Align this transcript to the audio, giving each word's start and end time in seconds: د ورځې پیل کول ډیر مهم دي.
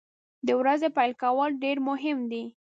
د 0.47 0.49
ورځې 0.59 0.87
پیل 0.97 1.13
کول 1.21 1.49
ډیر 1.63 1.77
مهم 1.89 2.17
دي. 2.31 2.43